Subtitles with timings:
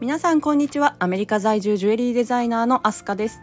[0.00, 0.96] 皆さんこんにちは。
[0.98, 3.40] アメリカ在住ジュエリーデザイナーのアスカです。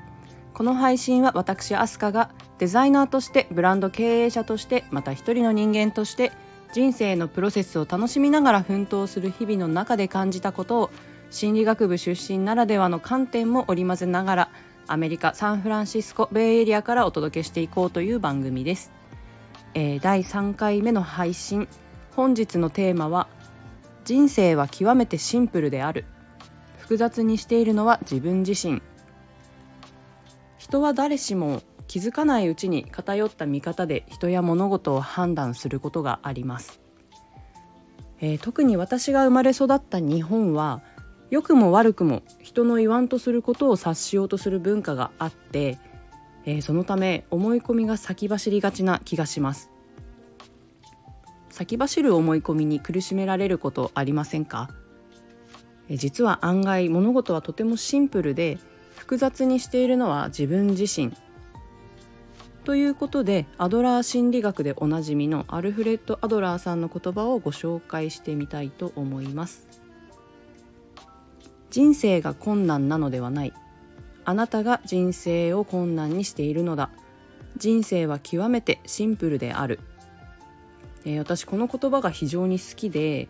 [0.54, 6.34] この配信は私アスカがデザイナーとしてブランド経営者としてまた一人の人間として
[6.74, 10.92] 人生のプロセスを楽しみながら奮闘する日々の中で感じたことを
[11.30, 14.50] 心理学部出身ならではの観点も織り交ぜながら
[14.88, 18.92] アメリカ・サンフランシスコベイエリアからお届けしていこうという番組です、
[19.78, 21.68] えー、第3回目の配信。
[22.16, 23.28] 本日のテーマは
[24.06, 26.06] 人生は極めてシンプルである。
[26.78, 28.82] 複雑にしているのは自分自身。
[30.58, 36.82] 人は誰しも気づかないうちに偏った見方で人や物事を判断することがあります、
[38.20, 40.82] えー、特に私が生まれ育った日本は
[41.30, 45.78] 良くも悪くも人の言わんとすることを察しようとする文化があって、
[46.46, 49.72] えー、そのため思い込みが先走りがちな気がします。
[51.50, 54.70] 先走る思い込みに苦しめられることありませんか？
[55.90, 58.58] 実は案外物事はとてもシンプルで
[58.98, 61.14] 複雑にしているのは自分自身。
[62.64, 69.68] ということでアドラー心理学でおなじみのアルフレッド・アドラーさんの言葉をご紹介してみたいと思います。
[71.70, 73.54] 人生が困難なのではない。
[74.26, 76.90] あなたが人生を困難にしているのだ。
[77.58, 79.80] 人生は極めてシンプルである、
[81.06, 83.30] えー、私この言葉が非常に好きで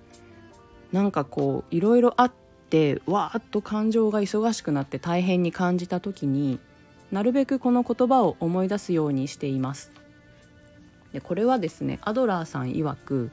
[0.92, 2.34] なんかこういろいろあっ
[2.70, 6.60] てわーっと感情が忙しくなって大変に感じた時に
[7.12, 9.92] なるべくこの言葉を思い出すようにしています。
[11.14, 13.32] でこれはですねアドラーさん曰く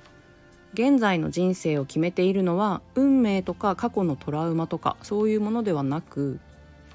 [0.74, 6.38] 現在の人生を決めているのは運命とか過去のトラウマとかそういうものではなく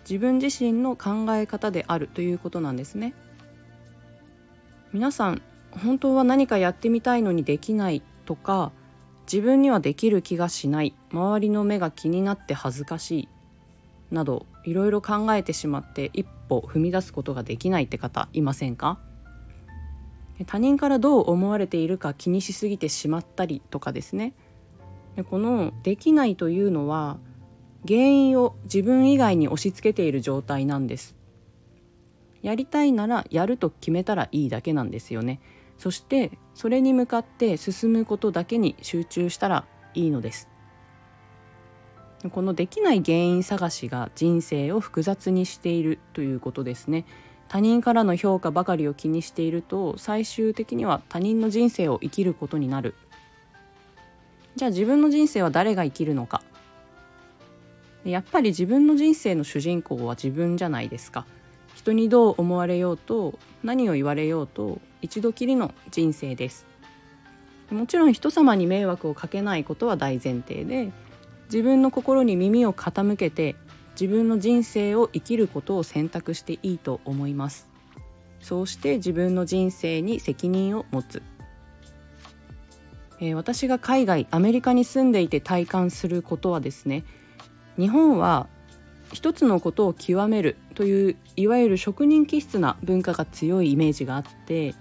[0.09, 3.13] 自分自身の考え方であるということなんですね。
[4.94, 5.41] 皆さん
[5.72, 8.72] 本当は何かやってみたいのにできないとか
[9.31, 13.30] 自分にはできる気がしない周りの目が気になって恥ずかしい
[14.09, 19.00] などいろいろ考えてしまって一歩踏み出すことができないって方いませんか？
[20.46, 24.34] 他人からどう思われているか気にしすぎてしまったりとかですね。
[25.29, 27.17] この「できない」というのは
[27.88, 31.16] 原因を自分以外に押し付けている状態なんです。
[32.42, 35.40] やりたいならやると決めたらいいだけなんですよね。
[35.78, 40.50] そしてそれに向かって進むことだけに集中したらいいのです。
[42.31, 47.06] このできない原因探しが人生を複雑にしているということですね。
[47.47, 52.96] 他人からの評価ばかりを気にしていると最終的には他人の人生を生きることになる。
[54.56, 56.42] じゃあ自分の人生は誰が生きるのか。
[58.12, 61.25] やっぱり自分の人生の主人公は自分じゃないですか。
[61.75, 66.66] 人にどう思われようと何を言われようと一度きりの人生です。
[67.69, 70.91] もちろん人様に迷惑をかけないことは大前提で
[71.46, 73.56] 自分の心に耳を傾けて
[74.00, 77.67] 自分の人生を生きることを選択していいと思います。
[78.40, 81.22] そうして自分の人生に責任を持つ、
[83.19, 87.03] えー、私が海外アメリカに住んでいて体感することはですね
[87.78, 88.48] 日本は
[89.14, 94.76] 一つのことを極めるといういわゆる職人気質な文化が強いイメージがあって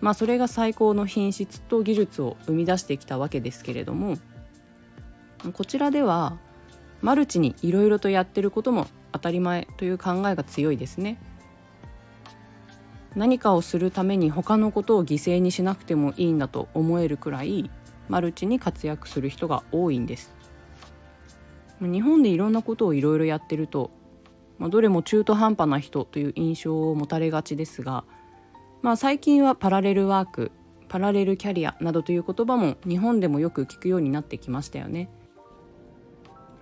[0.00, 4.16] まあそれが最高の品質と技術を生み出してきたわけですけれども
[5.52, 6.38] こちらでは
[7.02, 11.18] マルチにいろいろとやってることも当たり前という考えが強いですね。
[13.14, 17.70] 何かをするために他のことを犠牲にしなくてもいいんだと思えるくらい
[18.08, 20.35] マルチに活躍する人が多いんです。
[21.80, 23.90] 日本でいろんなことをいろいろやってると、
[24.58, 28.04] まあ、どれも中途半端な人という印象を持たれがちですが、
[28.82, 30.52] まあ、最近はパラレルワーク
[30.88, 35.10] パラレルキャリアなどという言葉も日本でもよく聞くようになってきましたよね。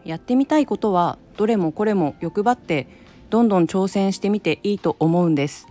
[0.05, 2.89] やってみたいことはどれもこれも欲張って
[3.31, 5.67] どんどん挑戦してみていいと思うんです。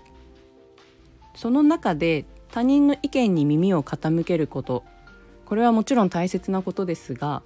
[1.36, 4.84] その中で他人の意見に耳を傾けること
[5.46, 7.42] これはもちろん大切なことですが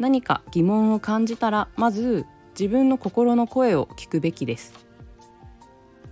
[0.00, 2.24] 何か疑問を感じたらまず
[2.58, 4.72] 自分の心の声を聞くべきです。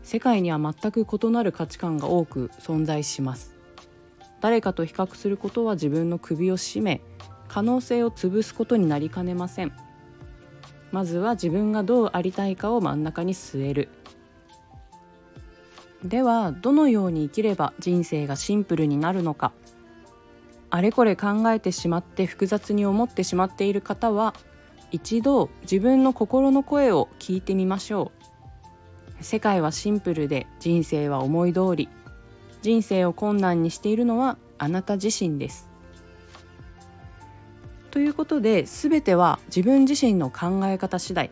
[0.03, 3.57] 世界には全く異なる価値観が多く存在します。
[4.43, 7.01] 誰かと比較することは自分の首を絞め
[7.49, 9.73] 可能性を潰すことになりかねません。
[10.93, 13.89] まずは自分がどうありたいかを真ん中に据える。
[16.05, 19.53] ではどのように生きれば人生がシンプルになるのか。
[20.71, 24.35] あれこれ考えてしまって複雑に思ってしまっている方は
[24.91, 28.13] 一度自分の心の声を聞いてみましょ
[29.21, 29.25] う。
[29.25, 31.89] 世界はシンプルで人生は思い通り
[32.63, 35.69] 人生を困難にしているのはあなた自身です。
[37.91, 41.31] ということで全ては自分自身の考え方次第。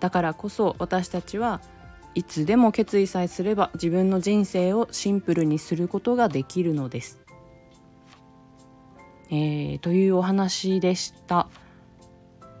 [0.00, 1.60] だからこそ私たちは
[2.14, 7.23] いつでも決意さえすれば自分の人生をシンプルにすることができるのです。
[9.30, 11.48] えー、というお話でした。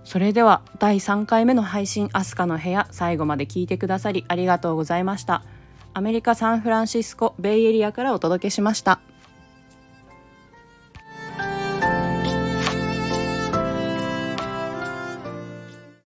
[0.04, 5.42] それでは第3回目の配信「アスカの部屋」最後まで聞いてくださりありがとうございました。
[5.94, 9.00] アメリカ・サンフランシスコベイエリアからお届けしました。